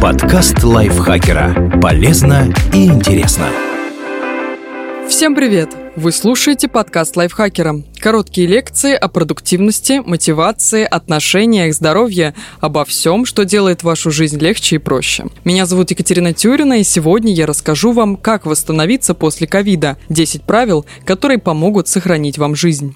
Подкаст 0.00 0.62
лайфхакера. 0.62 1.78
Полезно 1.80 2.52
и 2.72 2.86
интересно. 2.86 3.46
Всем 5.08 5.34
привет! 5.34 5.70
Вы 5.96 6.12
слушаете 6.12 6.68
подкаст 6.68 7.16
лайфхакера. 7.16 7.82
Короткие 7.98 8.46
лекции 8.46 8.94
о 8.94 9.08
продуктивности, 9.08 10.02
мотивации, 10.04 10.84
отношениях, 10.84 11.74
здоровье, 11.74 12.34
обо 12.60 12.84
всем, 12.84 13.24
что 13.24 13.44
делает 13.44 13.82
вашу 13.82 14.10
жизнь 14.10 14.38
легче 14.38 14.76
и 14.76 14.78
проще. 14.78 15.26
Меня 15.44 15.66
зовут 15.66 15.90
Екатерина 15.90 16.32
Тюрина, 16.32 16.80
и 16.80 16.84
сегодня 16.84 17.32
я 17.32 17.46
расскажу 17.46 17.92
вам, 17.92 18.16
как 18.16 18.46
восстановиться 18.46 19.14
после 19.14 19.46
ковида. 19.46 19.98
10 20.08 20.42
правил, 20.42 20.86
которые 21.04 21.38
помогут 21.38 21.88
сохранить 21.88 22.38
вам 22.38 22.54
жизнь. 22.54 22.94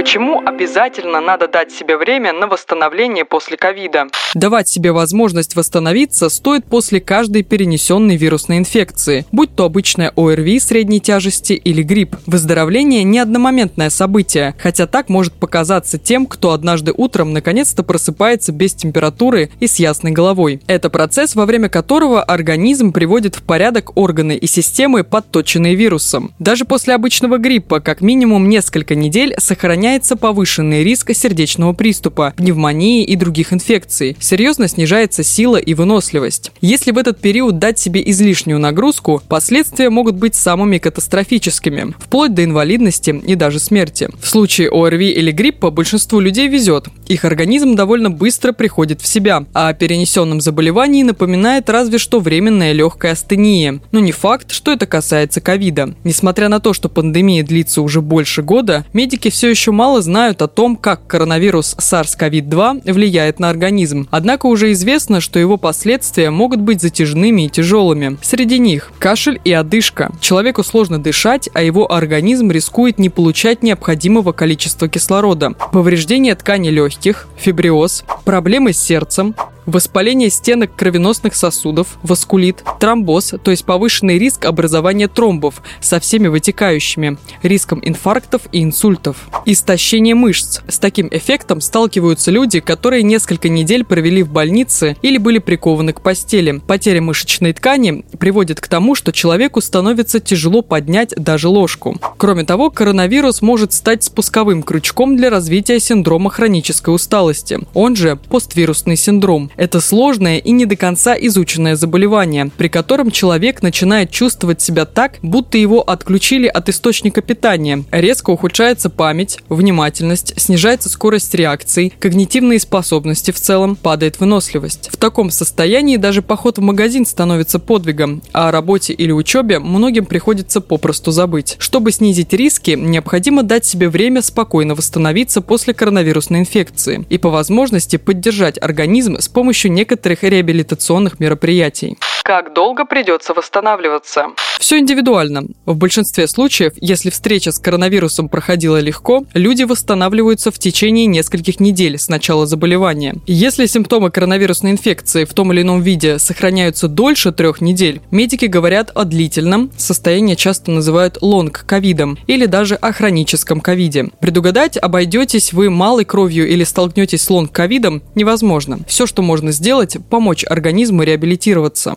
Почему 0.00 0.40
обязательно 0.40 1.20
надо 1.20 1.46
дать 1.46 1.70
себе 1.70 1.98
время 1.98 2.32
на 2.32 2.46
восстановление 2.46 3.26
после 3.26 3.58
ковида? 3.58 4.06
Давать 4.32 4.66
себе 4.66 4.92
возможность 4.92 5.56
восстановиться 5.56 6.30
стоит 6.30 6.64
после 6.64 7.00
каждой 7.00 7.42
перенесенной 7.42 8.16
вирусной 8.16 8.56
инфекции, 8.56 9.26
будь 9.30 9.54
то 9.54 9.64
обычная 9.64 10.10
ОРВИ 10.16 10.58
средней 10.58 11.00
тяжести 11.00 11.52
или 11.52 11.82
грипп. 11.82 12.16
Выздоровление 12.24 13.02
не 13.02 13.18
одномоментное 13.18 13.90
событие, 13.90 14.54
хотя 14.58 14.86
так 14.86 15.10
может 15.10 15.34
показаться 15.34 15.98
тем, 15.98 16.24
кто 16.24 16.52
однажды 16.52 16.94
утром 16.96 17.34
наконец-то 17.34 17.82
просыпается 17.82 18.52
без 18.52 18.72
температуры 18.72 19.50
и 19.60 19.66
с 19.66 19.76
ясной 19.76 20.12
головой. 20.12 20.62
Это 20.66 20.88
процесс, 20.88 21.34
во 21.34 21.44
время 21.44 21.68
которого 21.68 22.22
организм 22.22 22.92
приводит 22.92 23.34
в 23.34 23.42
порядок 23.42 23.98
органы 23.98 24.34
и 24.34 24.46
системы, 24.46 25.04
подточенные 25.04 25.74
вирусом. 25.74 26.32
Даже 26.38 26.64
после 26.64 26.94
обычного 26.94 27.36
гриппа 27.36 27.80
как 27.80 28.00
минимум 28.00 28.48
несколько 28.48 28.94
недель 28.94 29.34
сохраняется 29.36 29.89
сохраняется 29.90 30.14
повышенный 30.14 30.84
риск 30.84 31.10
сердечного 31.12 31.72
приступа, 31.72 32.32
пневмонии 32.36 33.02
и 33.02 33.16
других 33.16 33.52
инфекций. 33.52 34.16
Серьезно 34.20 34.68
снижается 34.68 35.24
сила 35.24 35.56
и 35.56 35.74
выносливость. 35.74 36.52
Если 36.60 36.92
в 36.92 36.98
этот 36.98 37.20
период 37.20 37.58
дать 37.58 37.80
себе 37.80 38.00
излишнюю 38.08 38.60
нагрузку, 38.60 39.20
последствия 39.28 39.90
могут 39.90 40.14
быть 40.14 40.36
самыми 40.36 40.78
катастрофическими, 40.78 41.94
вплоть 41.98 42.34
до 42.34 42.44
инвалидности 42.44 43.10
и 43.10 43.34
даже 43.34 43.58
смерти. 43.58 44.08
В 44.22 44.28
случае 44.28 44.70
ОРВИ 44.70 45.10
или 45.10 45.32
гриппа 45.32 45.70
большинству 45.70 46.20
людей 46.20 46.46
везет. 46.46 46.86
Их 47.08 47.24
организм 47.24 47.74
довольно 47.74 48.10
быстро 48.10 48.52
приходит 48.52 49.00
в 49.00 49.08
себя, 49.08 49.44
а 49.52 49.70
о 49.70 49.74
перенесенном 49.74 50.40
заболевании 50.40 51.02
напоминает 51.02 51.68
разве 51.68 51.98
что 51.98 52.20
временная 52.20 52.72
легкая 52.72 53.12
астения. 53.12 53.80
Но 53.90 53.98
не 53.98 54.12
факт, 54.12 54.52
что 54.52 54.70
это 54.70 54.86
касается 54.86 55.40
ковида. 55.40 55.94
Несмотря 56.04 56.48
на 56.48 56.60
то, 56.60 56.74
что 56.74 56.88
пандемия 56.88 57.42
длится 57.42 57.82
уже 57.82 58.00
больше 58.00 58.42
года, 58.42 58.86
медики 58.92 59.30
все 59.30 59.48
еще 59.48 59.72
мало 59.80 60.02
знают 60.02 60.42
о 60.42 60.46
том, 60.46 60.76
как 60.76 61.06
коронавирус 61.06 61.74
SARS-CoV-2 61.78 62.92
влияет 62.92 63.40
на 63.40 63.48
организм. 63.48 64.08
Однако 64.10 64.44
уже 64.44 64.72
известно, 64.72 65.22
что 65.22 65.38
его 65.38 65.56
последствия 65.56 66.28
могут 66.28 66.60
быть 66.60 66.82
затяжными 66.82 67.46
и 67.46 67.48
тяжелыми. 67.48 68.18
Среди 68.20 68.58
них 68.58 68.92
кашель 68.98 69.40
и 69.42 69.54
одышка. 69.54 70.12
Человеку 70.20 70.64
сложно 70.64 71.02
дышать, 71.02 71.48
а 71.54 71.62
его 71.62 71.90
организм 71.90 72.50
рискует 72.50 72.98
не 72.98 73.08
получать 73.08 73.62
необходимого 73.62 74.32
количества 74.32 74.86
кислорода. 74.86 75.52
Повреждение 75.72 76.34
ткани 76.34 76.68
легких, 76.68 77.26
фибриоз, 77.38 78.04
проблемы 78.26 78.74
с 78.74 78.78
сердцем, 78.78 79.34
воспаление 79.66 80.30
стенок 80.30 80.74
кровеносных 80.74 81.34
сосудов, 81.34 81.98
васкулит, 82.02 82.62
тромбоз, 82.78 83.34
то 83.42 83.50
есть 83.50 83.64
повышенный 83.64 84.18
риск 84.18 84.44
образования 84.44 85.08
тромбов 85.08 85.62
со 85.80 86.00
всеми 86.00 86.28
вытекающими, 86.28 87.18
риском 87.42 87.80
инфарктов 87.84 88.42
и 88.52 88.62
инсультов. 88.62 89.28
Истощение 89.46 90.14
мышц. 90.14 90.60
С 90.68 90.78
таким 90.78 91.08
эффектом 91.10 91.60
сталкиваются 91.60 92.30
люди, 92.30 92.60
которые 92.60 93.02
несколько 93.02 93.48
недель 93.48 93.84
провели 93.84 94.22
в 94.22 94.30
больнице 94.30 94.96
или 95.02 95.18
были 95.18 95.38
прикованы 95.38 95.92
к 95.92 96.00
постели. 96.00 96.60
Потеря 96.66 97.00
мышечной 97.02 97.52
ткани 97.52 98.04
приводит 98.18 98.60
к 98.60 98.68
тому, 98.68 98.94
что 98.94 99.12
человеку 99.12 99.60
становится 99.60 100.20
тяжело 100.20 100.62
поднять 100.62 101.14
даже 101.16 101.48
ложку. 101.48 101.98
Кроме 102.16 102.44
того, 102.44 102.70
коронавирус 102.70 103.42
может 103.42 103.72
стать 103.72 104.04
спусковым 104.04 104.62
крючком 104.62 105.16
для 105.16 105.30
развития 105.30 105.80
синдрома 105.80 106.30
хронической 106.30 106.94
усталости, 106.94 107.60
он 107.74 107.96
же 107.96 108.16
поствирусный 108.16 108.96
синдром. 108.96 109.49
Это 109.56 109.80
сложное 109.80 110.38
и 110.38 110.52
не 110.52 110.66
до 110.66 110.76
конца 110.76 111.14
изученное 111.14 111.76
заболевание, 111.76 112.50
при 112.56 112.68
котором 112.68 113.10
человек 113.10 113.62
начинает 113.62 114.10
чувствовать 114.10 114.60
себя 114.60 114.84
так, 114.86 115.18
будто 115.22 115.58
его 115.58 115.82
отключили 115.82 116.46
от 116.46 116.68
источника 116.68 117.20
питания. 117.20 117.84
Резко 117.90 118.30
ухудшается 118.30 118.90
память, 118.90 119.38
внимательность, 119.48 120.32
снижается 120.40 120.88
скорость 120.88 121.34
реакций, 121.34 121.92
когнитивные 121.98 122.58
способности 122.58 123.30
в 123.30 123.40
целом, 123.40 123.76
падает 123.76 124.20
выносливость. 124.20 124.88
В 124.92 124.96
таком 124.96 125.30
состоянии 125.30 125.96
даже 125.96 126.22
поход 126.22 126.58
в 126.58 126.62
магазин 126.62 127.04
становится 127.04 127.58
подвигом, 127.58 128.22
а 128.32 128.48
о 128.48 128.52
работе 128.52 128.92
или 128.92 129.12
учебе 129.12 129.58
многим 129.58 130.06
приходится 130.06 130.60
попросту 130.60 131.10
забыть. 131.10 131.56
Чтобы 131.58 131.92
снизить 131.92 132.32
риски, 132.32 132.70
необходимо 132.70 133.42
дать 133.42 133.64
себе 133.66 133.88
время 133.88 134.22
спокойно 134.22 134.74
восстановиться 134.74 135.42
после 135.42 135.74
коронавирусной 135.74 136.40
инфекции 136.40 137.04
и 137.10 137.18
по 137.18 137.28
возможности 137.30 137.96
поддержать 137.96 138.56
организм 138.60 139.16
с 139.18 139.28
помощью 139.28 139.39
помощью 139.40 139.72
некоторых 139.72 140.22
реабилитационных 140.22 141.18
мероприятий. 141.18 141.96
Как 142.30 142.54
долго 142.54 142.84
придется 142.84 143.34
восстанавливаться? 143.34 144.26
Все 144.60 144.78
индивидуально. 144.78 145.46
В 145.66 145.74
большинстве 145.74 146.28
случаев, 146.28 146.74
если 146.76 147.10
встреча 147.10 147.50
с 147.50 147.58
коронавирусом 147.58 148.28
проходила 148.28 148.78
легко, 148.78 149.24
люди 149.34 149.64
восстанавливаются 149.64 150.52
в 150.52 150.58
течение 150.60 151.06
нескольких 151.06 151.58
недель 151.58 151.98
с 151.98 152.08
начала 152.08 152.46
заболевания. 152.46 153.16
Если 153.26 153.66
симптомы 153.66 154.12
коронавирусной 154.12 154.70
инфекции 154.70 155.24
в 155.24 155.34
том 155.34 155.52
или 155.52 155.62
ином 155.62 155.82
виде 155.82 156.20
сохраняются 156.20 156.86
дольше 156.86 157.32
трех 157.32 157.60
недель, 157.60 158.00
медики 158.12 158.44
говорят 158.44 158.92
о 158.94 159.02
длительном, 159.02 159.72
состояние 159.76 160.36
часто 160.36 160.70
называют 160.70 161.18
лонг-ковидом 161.20 162.16
или 162.28 162.46
даже 162.46 162.76
о 162.76 162.92
хроническом 162.92 163.60
ковиде. 163.60 164.10
Предугадать, 164.20 164.76
обойдетесь 164.76 165.52
вы 165.52 165.68
малой 165.68 166.04
кровью 166.04 166.48
или 166.48 166.62
столкнетесь 166.62 167.22
с 167.22 167.30
лонг-ковидом, 167.30 168.02
невозможно. 168.14 168.78
Все, 168.86 169.06
что 169.06 169.20
можно 169.20 169.50
сделать, 169.50 169.96
помочь 170.08 170.44
организму 170.48 171.02
реабилитироваться. 171.02 171.96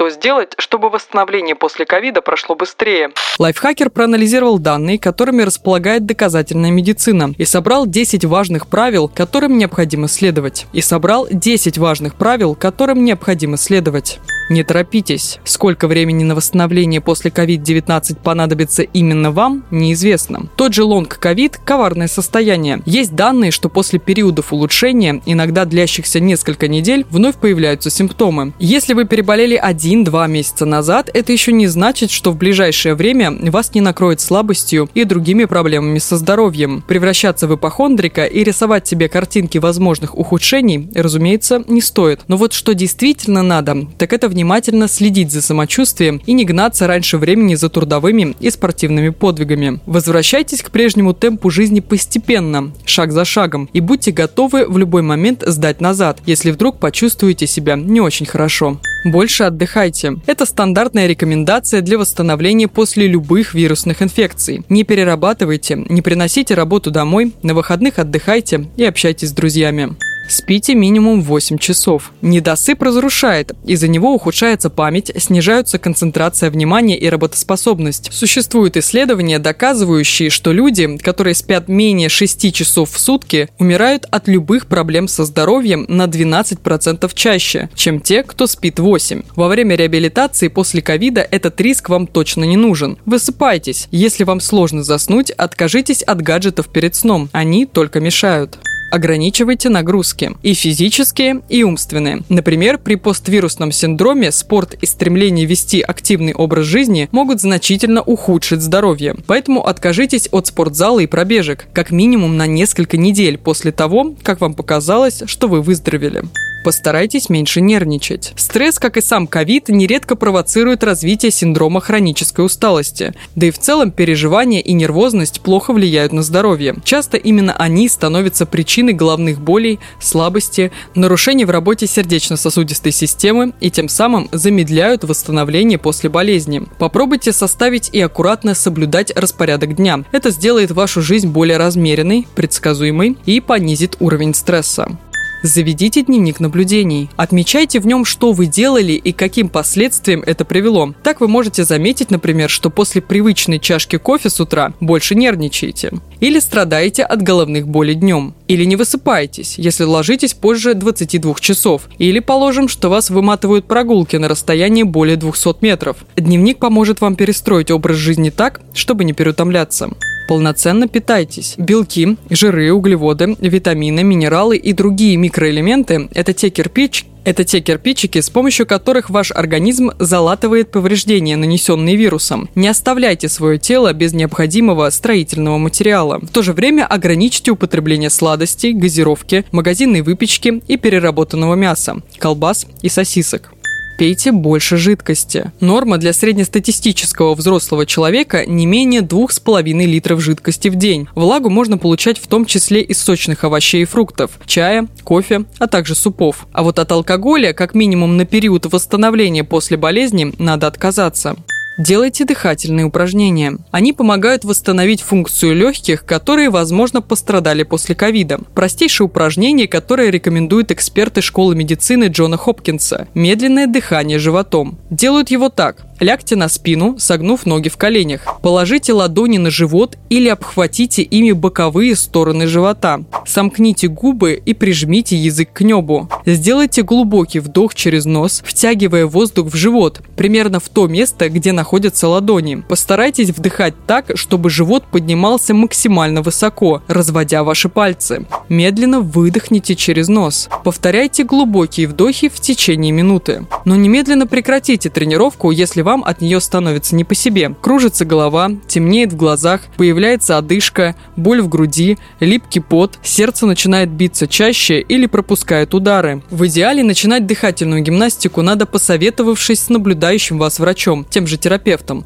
Что 0.00 0.08
сделать, 0.08 0.54
чтобы 0.56 0.88
восстановление 0.88 1.54
после 1.54 1.84
ковида 1.84 2.22
прошло 2.22 2.54
быстрее? 2.54 3.10
Лайфхакер 3.38 3.90
проанализировал 3.90 4.58
данные, 4.58 4.98
которыми 4.98 5.42
располагает 5.42 6.06
доказательная 6.06 6.70
медицина, 6.70 7.34
и 7.36 7.44
собрал 7.44 7.86
10 7.86 8.24
важных 8.24 8.66
правил, 8.66 9.08
которым 9.14 9.58
необходимо 9.58 10.08
следовать. 10.08 10.64
И 10.72 10.80
собрал 10.80 11.28
10 11.30 11.76
важных 11.76 12.14
правил, 12.14 12.54
которым 12.54 13.04
необходимо 13.04 13.58
следовать. 13.58 14.20
Не 14.50 14.64
торопитесь. 14.64 15.38
Сколько 15.44 15.86
времени 15.86 16.24
на 16.24 16.34
восстановление 16.34 17.00
после 17.00 17.30
COVID-19 17.30 18.16
понадобится 18.20 18.82
именно 18.82 19.30
вам, 19.30 19.64
неизвестно. 19.70 20.48
Тот 20.56 20.74
же 20.74 20.82
лонг-ковид– 20.82 21.60
коварное 21.64 22.08
состояние. 22.08 22.82
Есть 22.84 23.14
данные, 23.14 23.52
что 23.52 23.68
после 23.68 24.00
периодов 24.00 24.52
улучшения, 24.52 25.22
иногда 25.24 25.64
длящихся 25.66 26.18
несколько 26.18 26.66
недель, 26.66 27.06
вновь 27.10 27.36
появляются 27.36 27.90
симптомы. 27.90 28.52
Если 28.58 28.92
вы 28.92 29.04
переболели 29.04 29.56
1-2 29.56 30.28
месяца 30.28 30.66
назад, 30.66 31.10
это 31.14 31.30
еще 31.30 31.52
не 31.52 31.68
значит, 31.68 32.10
что 32.10 32.32
в 32.32 32.36
ближайшее 32.36 32.96
время 32.96 33.30
вас 33.52 33.72
не 33.72 33.80
накроет 33.80 34.20
слабостью 34.20 34.90
и 34.94 35.04
другими 35.04 35.44
проблемами 35.44 36.00
со 36.00 36.16
здоровьем. 36.16 36.82
Превращаться 36.88 37.46
в 37.46 37.54
ипохондрика 37.54 38.24
и 38.24 38.42
рисовать 38.42 38.88
себе 38.88 39.08
картинки 39.08 39.58
возможных 39.58 40.18
ухудшений, 40.18 40.90
разумеется, 40.92 41.62
не 41.68 41.80
стоит. 41.80 42.22
Но 42.26 42.36
вот 42.36 42.52
что 42.52 42.74
действительно 42.74 43.44
надо, 43.44 43.86
так 43.96 44.12
это 44.12 44.26
внимание 44.26 44.39
внимательно 44.40 44.88
следить 44.88 45.30
за 45.30 45.42
самочувствием 45.42 46.22
и 46.24 46.32
не 46.32 46.46
гнаться 46.46 46.86
раньше 46.86 47.18
времени 47.18 47.56
за 47.56 47.68
трудовыми 47.68 48.34
и 48.40 48.48
спортивными 48.48 49.10
подвигами. 49.10 49.80
Возвращайтесь 49.84 50.62
к 50.62 50.70
прежнему 50.70 51.12
темпу 51.12 51.50
жизни 51.50 51.80
постепенно, 51.80 52.72
шаг 52.86 53.12
за 53.12 53.26
шагом, 53.26 53.68
и 53.74 53.80
будьте 53.80 54.12
готовы 54.12 54.66
в 54.66 54.78
любой 54.78 55.02
момент 55.02 55.42
сдать 55.46 55.82
назад, 55.82 56.20
если 56.24 56.52
вдруг 56.52 56.78
почувствуете 56.78 57.46
себя 57.46 57.76
не 57.76 58.00
очень 58.00 58.24
хорошо. 58.24 58.80
Больше 59.04 59.44
отдыхайте. 59.44 60.16
Это 60.24 60.46
стандартная 60.46 61.06
рекомендация 61.06 61.82
для 61.82 61.98
восстановления 61.98 62.66
после 62.68 63.08
любых 63.08 63.52
вирусных 63.52 64.00
инфекций. 64.00 64.62
Не 64.70 64.84
перерабатывайте, 64.84 65.84
не 65.88 66.00
приносите 66.00 66.54
работу 66.54 66.90
домой, 66.90 67.34
на 67.42 67.52
выходных 67.52 67.98
отдыхайте 67.98 68.68
и 68.78 68.84
общайтесь 68.84 69.28
с 69.28 69.32
друзьями. 69.32 69.96
Спите 70.28 70.74
минимум 70.74 71.22
8 71.22 71.58
часов. 71.58 72.12
Недосып 72.22 72.82
разрушает. 72.82 73.52
Из-за 73.64 73.88
него 73.88 74.14
ухудшается 74.14 74.70
память, 74.70 75.10
снижаются 75.16 75.78
концентрация 75.78 76.50
внимания 76.50 76.96
и 76.96 77.08
работоспособность. 77.08 78.10
Существуют 78.12 78.76
исследования, 78.76 79.38
доказывающие, 79.38 80.30
что 80.30 80.52
люди, 80.52 80.96
которые 80.98 81.34
спят 81.34 81.68
менее 81.68 82.08
6 82.08 82.52
часов 82.54 82.92
в 82.92 82.98
сутки, 82.98 83.48
умирают 83.58 84.06
от 84.10 84.28
любых 84.28 84.66
проблем 84.66 85.08
со 85.08 85.24
здоровьем 85.24 85.84
на 85.88 86.04
12% 86.04 87.10
чаще, 87.14 87.68
чем 87.74 88.00
те, 88.00 88.22
кто 88.22 88.46
спит 88.46 88.78
8. 88.78 89.22
Во 89.34 89.48
время 89.48 89.74
реабилитации 89.74 90.48
после 90.48 90.80
ковида 90.80 91.26
этот 91.28 91.60
риск 91.60 91.88
вам 91.88 92.06
точно 92.06 92.44
не 92.44 92.56
нужен. 92.56 92.98
Высыпайтесь. 93.04 93.88
Если 93.90 94.24
вам 94.24 94.40
сложно 94.40 94.84
заснуть, 94.84 95.30
откажитесь 95.30 96.02
от 96.02 96.22
гаджетов 96.22 96.68
перед 96.68 96.94
сном. 96.94 97.28
Они 97.32 97.66
только 97.66 98.00
мешают. 98.00 98.58
Ограничивайте 98.90 99.68
нагрузки. 99.68 100.32
И 100.42 100.54
физические, 100.54 101.42
и 101.48 101.62
умственные. 101.62 102.22
Например, 102.28 102.78
при 102.78 102.96
поствирусном 102.96 103.72
синдроме 103.72 104.32
спорт 104.32 104.74
и 104.74 104.86
стремление 104.86 105.46
вести 105.46 105.80
активный 105.80 106.34
образ 106.34 106.66
жизни 106.66 107.08
могут 107.12 107.40
значительно 107.40 108.02
ухудшить 108.02 108.62
здоровье. 108.62 109.16
Поэтому 109.26 109.66
откажитесь 109.66 110.28
от 110.32 110.48
спортзала 110.48 111.00
и 111.00 111.06
пробежек, 111.06 111.66
как 111.72 111.90
минимум 111.90 112.36
на 112.36 112.46
несколько 112.46 112.96
недель 112.96 113.38
после 113.38 113.72
того, 113.72 114.14
как 114.22 114.40
вам 114.40 114.54
показалось, 114.54 115.22
что 115.26 115.48
вы 115.48 115.62
выздоровели. 115.62 116.24
Постарайтесь 116.64 117.28
меньше 117.28 117.60
нервничать. 117.60 118.32
Стресс, 118.36 118.78
как 118.78 118.96
и 118.96 119.00
сам 119.00 119.26
ковид, 119.26 119.68
нередко 119.68 120.16
провоцирует 120.16 120.84
развитие 120.84 121.30
синдрома 121.30 121.80
хронической 121.80 122.44
усталости. 122.44 123.14
Да 123.34 123.46
и 123.46 123.50
в 123.50 123.58
целом 123.58 123.90
переживания 123.90 124.60
и 124.60 124.72
нервозность 124.72 125.40
плохо 125.40 125.72
влияют 125.72 126.12
на 126.12 126.22
здоровье. 126.22 126.76
Часто 126.84 127.16
именно 127.16 127.54
они 127.56 127.88
становятся 127.88 128.46
причиной 128.46 128.92
головных 128.92 129.40
болей, 129.40 129.80
слабости, 130.00 130.70
нарушений 130.94 131.44
в 131.44 131.50
работе 131.50 131.86
сердечно-сосудистой 131.86 132.92
системы 132.92 133.52
и 133.60 133.70
тем 133.70 133.88
самым 133.88 134.28
замедляют 134.32 135.04
восстановление 135.04 135.78
после 135.78 136.10
болезни. 136.10 136.62
Попробуйте 136.78 137.32
составить 137.32 137.90
и 137.92 138.00
аккуратно 138.00 138.54
соблюдать 138.54 139.12
распорядок 139.16 139.76
дня. 139.76 140.04
Это 140.12 140.30
сделает 140.30 140.70
вашу 140.70 141.00
жизнь 141.02 141.28
более 141.28 141.56
размеренной, 141.56 142.26
предсказуемой 142.34 143.16
и 143.26 143.40
понизит 143.40 143.96
уровень 144.00 144.34
стресса. 144.34 144.98
Заведите 145.42 146.02
дневник 146.02 146.38
наблюдений. 146.38 147.08
Отмечайте 147.16 147.80
в 147.80 147.86
нем, 147.86 148.04
что 148.04 148.32
вы 148.32 148.46
делали 148.46 148.92
и 148.92 149.12
каким 149.12 149.48
последствиям 149.48 150.22
это 150.26 150.44
привело. 150.44 150.94
Так 151.02 151.20
вы 151.20 151.28
можете 151.28 151.64
заметить, 151.64 152.10
например, 152.10 152.50
что 152.50 152.68
после 152.68 153.00
привычной 153.00 153.58
чашки 153.58 153.96
кофе 153.96 154.28
с 154.28 154.38
утра 154.38 154.74
больше 154.80 155.14
нервничаете. 155.14 155.92
Или 156.20 156.40
страдаете 156.40 157.04
от 157.04 157.22
головных 157.22 157.66
болей 157.66 157.94
днем. 157.94 158.34
Или 158.48 158.64
не 158.64 158.76
высыпаетесь, 158.76 159.54
если 159.56 159.84
ложитесь 159.84 160.34
позже 160.34 160.74
22 160.74 161.34
часов. 161.40 161.88
Или 161.98 162.18
положим, 162.18 162.68
что 162.68 162.90
вас 162.90 163.08
выматывают 163.08 163.66
прогулки 163.66 164.16
на 164.16 164.28
расстоянии 164.28 164.82
более 164.82 165.16
200 165.16 165.56
метров. 165.62 165.98
Дневник 166.16 166.58
поможет 166.58 167.00
вам 167.00 167.16
перестроить 167.16 167.70
образ 167.70 167.96
жизни 167.96 168.28
так, 168.28 168.60
чтобы 168.74 169.04
не 169.04 169.14
переутомляться. 169.14 169.90
Полноценно 170.30 170.86
питайтесь. 170.86 171.56
Белки, 171.58 172.16
жиры, 172.30 172.72
углеводы, 172.72 173.34
витамины, 173.40 174.04
минералы 174.04 174.56
и 174.56 174.72
другие 174.72 175.16
микроэлементы– 175.16 176.08
это 176.14 176.32
те 176.32 176.50
кирпич, 176.50 177.04
это 177.24 177.42
те 177.42 177.58
кирпичики, 177.58 178.20
с 178.20 178.30
помощью 178.30 178.64
которых 178.64 179.10
ваш 179.10 179.32
организм 179.32 179.90
залатывает 179.98 180.70
повреждения, 180.70 181.36
нанесенные 181.36 181.96
вирусом. 181.96 182.48
Не 182.54 182.68
оставляйте 182.68 183.28
свое 183.28 183.58
тело 183.58 183.92
без 183.92 184.12
необходимого 184.12 184.88
строительного 184.90 185.58
материала. 185.58 186.20
В 186.22 186.28
то 186.28 186.42
же 186.42 186.52
время 186.52 186.86
ограничьте 186.86 187.50
употребление 187.50 188.08
сладостей, 188.08 188.72
газировки, 188.72 189.44
магазинной 189.50 190.02
выпечки 190.02 190.62
и 190.68 190.76
переработанного 190.76 191.56
мяса, 191.56 192.02
колбас 192.20 192.68
и 192.82 192.88
сосисок 192.88 193.52
пейте 194.00 194.32
больше 194.32 194.78
жидкости. 194.78 195.52
Норма 195.60 195.98
для 195.98 196.14
среднестатистического 196.14 197.34
взрослого 197.34 197.84
человека 197.84 198.46
не 198.46 198.64
менее 198.64 199.02
2,5 199.02 199.62
литров 199.84 200.22
жидкости 200.22 200.68
в 200.68 200.76
день. 200.76 201.06
Влагу 201.14 201.50
можно 201.50 201.76
получать 201.76 202.16
в 202.16 202.26
том 202.26 202.46
числе 202.46 202.80
из 202.80 202.98
сочных 202.98 203.44
овощей 203.44 203.82
и 203.82 203.84
фруктов, 203.84 204.30
чая, 204.46 204.88
кофе, 205.04 205.44
а 205.58 205.66
также 205.66 205.94
супов. 205.94 206.46
А 206.54 206.62
вот 206.62 206.78
от 206.78 206.90
алкоголя, 206.90 207.52
как 207.52 207.74
минимум 207.74 208.16
на 208.16 208.24
период 208.24 208.64
восстановления 208.72 209.44
после 209.44 209.76
болезни, 209.76 210.32
надо 210.38 210.66
отказаться. 210.66 211.36
Делайте 211.80 212.26
дыхательные 212.26 212.84
упражнения. 212.84 213.56
Они 213.70 213.94
помогают 213.94 214.44
восстановить 214.44 215.00
функцию 215.00 215.56
легких, 215.56 216.04
которые, 216.04 216.50
возможно, 216.50 217.00
пострадали 217.00 217.62
после 217.62 217.94
ковида. 217.94 218.40
Простейшее 218.54 219.06
упражнение, 219.06 219.66
которое 219.66 220.10
рекомендуют 220.10 220.70
эксперты 220.72 221.22
школы 221.22 221.54
медицины 221.54 222.08
Джона 222.08 222.36
Хопкинса– 222.36 223.08
медленное 223.14 223.66
дыхание 223.66 224.18
животом. 224.18 224.78
Делают 224.90 225.30
его 225.30 225.48
так. 225.48 225.86
Лягте 226.00 226.34
на 226.34 226.48
спину, 226.48 226.98
согнув 226.98 227.44
ноги 227.44 227.68
в 227.68 227.76
коленях. 227.76 228.26
Положите 228.42 228.94
ладони 228.94 229.36
на 229.36 229.50
живот 229.50 229.96
или 230.08 230.28
обхватите 230.28 231.02
ими 231.02 231.32
боковые 231.32 231.94
стороны 231.94 232.46
живота. 232.46 233.04
Сомкните 233.26 233.88
губы 233.88 234.40
и 234.44 234.54
прижмите 234.54 235.16
язык 235.16 235.52
к 235.52 235.60
небу. 235.60 236.08
Сделайте 236.24 236.82
глубокий 236.82 237.40
вдох 237.40 237.74
через 237.74 238.06
нос, 238.06 238.42
втягивая 238.44 239.04
воздух 239.04 239.48
в 239.48 239.56
живот, 239.56 240.00
примерно 240.16 240.58
в 240.58 240.70
то 240.70 240.86
место, 240.86 241.28
где 241.28 241.52
находятся 241.70 242.08
ладони. 242.08 242.64
Постарайтесь 242.68 243.30
вдыхать 243.30 243.74
так, 243.86 244.06
чтобы 244.16 244.50
живот 244.50 244.82
поднимался 244.90 245.54
максимально 245.54 246.20
высоко, 246.20 246.82
разводя 246.88 247.44
ваши 247.44 247.68
пальцы. 247.68 248.26
Медленно 248.48 248.98
выдохните 248.98 249.76
через 249.76 250.08
нос. 250.08 250.48
Повторяйте 250.64 251.22
глубокие 251.22 251.86
вдохи 251.86 252.28
в 252.28 252.40
течение 252.40 252.90
минуты. 252.90 253.46
Но 253.64 253.76
немедленно 253.76 254.26
прекратите 254.26 254.90
тренировку, 254.90 255.52
если 255.52 255.82
вам 255.82 256.02
от 256.02 256.20
нее 256.20 256.40
становится 256.40 256.96
не 256.96 257.04
по 257.04 257.14
себе. 257.14 257.54
Кружится 257.60 258.04
голова, 258.04 258.50
темнеет 258.66 259.12
в 259.12 259.16
глазах, 259.16 259.60
появляется 259.76 260.38
одышка, 260.38 260.96
боль 261.14 261.40
в 261.40 261.48
груди, 261.48 261.98
липкий 262.18 262.60
пот, 262.60 262.98
сердце 263.04 263.46
начинает 263.46 263.90
биться 263.90 264.26
чаще 264.26 264.80
или 264.80 265.06
пропускает 265.06 265.72
удары. 265.72 266.20
В 266.30 266.48
идеале 266.48 266.82
начинать 266.82 267.28
дыхательную 267.28 267.80
гимнастику 267.82 268.42
надо 268.42 268.66
посоветовавшись 268.66 269.60
с 269.60 269.68
наблюдающим 269.68 270.36
вас 270.36 270.58
врачом, 270.58 271.06
тем 271.08 271.28
же 271.28 271.36
терапевтом. 271.36 271.49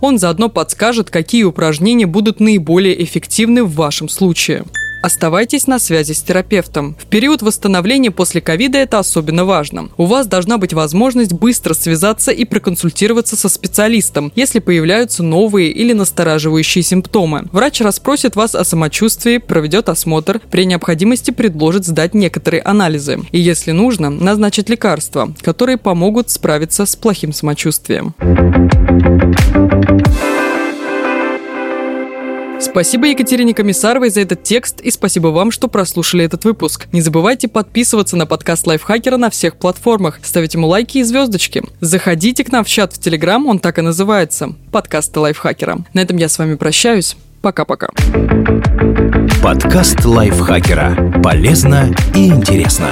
Он 0.00 0.18
заодно 0.18 0.48
подскажет, 0.48 1.10
какие 1.10 1.44
упражнения 1.44 2.06
будут 2.06 2.40
наиболее 2.40 3.02
эффективны 3.02 3.64
в 3.64 3.74
вашем 3.74 4.08
случае. 4.08 4.64
Оставайтесь 5.04 5.66
на 5.66 5.78
связи 5.78 6.12
с 6.12 6.22
терапевтом. 6.22 6.96
В 6.98 7.04
период 7.04 7.42
восстановления 7.42 8.10
после 8.10 8.40
ковида 8.40 8.78
это 8.78 8.98
особенно 8.98 9.44
важно. 9.44 9.90
У 9.98 10.06
вас 10.06 10.26
должна 10.26 10.56
быть 10.56 10.72
возможность 10.72 11.34
быстро 11.34 11.74
связаться 11.74 12.30
и 12.30 12.46
проконсультироваться 12.46 13.36
со 13.36 13.50
специалистом, 13.50 14.32
если 14.34 14.60
появляются 14.60 15.22
новые 15.22 15.70
или 15.72 15.92
настораживающие 15.92 16.82
симптомы. 16.82 17.44
Врач 17.52 17.82
расспросит 17.82 18.34
вас 18.34 18.54
о 18.54 18.64
самочувствии, 18.64 19.36
проведет 19.36 19.90
осмотр, 19.90 20.40
при 20.50 20.64
необходимости 20.64 21.32
предложит 21.32 21.84
сдать 21.84 22.14
некоторые 22.14 22.62
анализы. 22.62 23.20
И 23.30 23.38
если 23.38 23.72
нужно, 23.72 24.08
назначит 24.08 24.70
лекарства, 24.70 25.34
которые 25.42 25.76
помогут 25.76 26.30
справиться 26.30 26.86
с 26.86 26.96
плохим 26.96 27.34
самочувствием. 27.34 28.14
Спасибо 32.64 33.06
Екатерине 33.08 33.52
Комиссаровой 33.52 34.08
за 34.08 34.22
этот 34.22 34.42
текст 34.42 34.80
и 34.80 34.90
спасибо 34.90 35.28
вам, 35.28 35.50
что 35.50 35.68
прослушали 35.68 36.24
этот 36.24 36.46
выпуск. 36.46 36.86
Не 36.92 37.02
забывайте 37.02 37.46
подписываться 37.46 38.16
на 38.16 38.24
подкаст 38.24 38.66
Лайфхакера 38.66 39.18
на 39.18 39.28
всех 39.28 39.56
платформах, 39.56 40.18
ставить 40.22 40.54
ему 40.54 40.66
лайки 40.66 40.98
и 40.98 41.02
звездочки. 41.02 41.62
Заходите 41.80 42.42
к 42.42 42.50
нам 42.50 42.64
в 42.64 42.68
чат 42.68 42.94
в 42.94 42.98
Телеграм, 42.98 43.46
он 43.46 43.58
так 43.58 43.78
и 43.78 43.82
называется– 43.82 44.54
подкасты 44.72 45.20
Лайфхакера. 45.20 45.84
На 45.92 46.00
этом 46.00 46.16
я 46.16 46.28
с 46.30 46.38
вами 46.38 46.54
прощаюсь. 46.54 47.16
Пока-пока. 47.42 47.90
Подкаст 49.42 50.02
Лайфхакера. 50.02 51.20
Полезно 51.22 51.94
и 52.14 52.28
интересно. 52.28 52.88